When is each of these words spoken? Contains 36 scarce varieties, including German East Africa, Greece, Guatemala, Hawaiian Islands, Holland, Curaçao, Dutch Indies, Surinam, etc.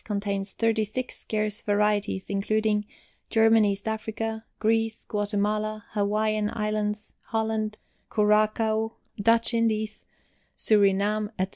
Contains 0.03 0.53
36 0.53 1.15
scarce 1.15 1.61
varieties, 1.61 2.27
including 2.27 2.87
German 3.29 3.63
East 3.65 3.87
Africa, 3.87 4.43
Greece, 4.57 5.05
Guatemala, 5.07 5.85
Hawaiian 5.91 6.49
Islands, 6.53 7.13
Holland, 7.25 7.77
Curaçao, 8.09 8.93
Dutch 9.21 9.53
Indies, 9.53 10.05
Surinam, 10.57 11.27
etc. 11.37 11.49